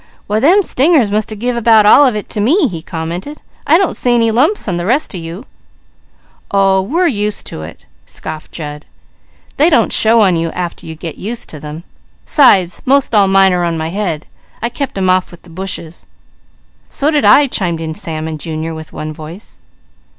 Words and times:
"Why 0.25 0.39
them 0.39 0.63
stingers 0.63 1.11
must 1.11 1.31
a 1.31 1.35
give 1.35 1.55
about 1.55 1.85
all 1.85 2.07
of 2.07 2.15
it 2.15 2.27
to 2.29 2.39
me," 2.41 2.67
he 2.67 2.81
commented. 2.81 3.39
"I 3.67 3.77
don't 3.77 3.95
see 3.95 4.15
any 4.15 4.31
lumps 4.31 4.67
on 4.67 4.77
the 4.77 4.85
rest 4.87 5.13
of 5.13 5.19
you." 5.21 5.45
"Oh 6.49 6.81
we 6.81 6.99
are 7.01 7.07
used 7.07 7.45
to 7.45 7.61
it," 7.61 7.85
scoffed 8.07 8.51
Jud. 8.51 8.85
"They 9.57 9.69
don't 9.69 9.93
show 9.93 10.21
on 10.21 10.35
you 10.35 10.49
after 10.53 10.87
you 10.87 10.95
get 10.95 11.19
used 11.19 11.49
to 11.49 11.59
them. 11.59 11.83
'Sides 12.25 12.81
most 12.83 13.13
all 13.13 13.27
mine 13.27 13.53
are 13.53 13.63
on 13.63 13.77
my 13.77 13.89
head, 13.89 14.25
I 14.59 14.69
kept 14.69 14.97
'em 14.97 15.07
off 15.07 15.29
with 15.29 15.43
the 15.43 15.51
bushes." 15.51 16.07
"So 16.89 17.11
did 17.11 17.23
I," 17.23 17.45
chimed 17.45 17.79
in 17.79 17.93
Sam 17.93 18.27
and 18.27 18.39
Junior 18.39 18.73
with 18.73 18.91
one 18.93 19.13
voice. 19.13 19.59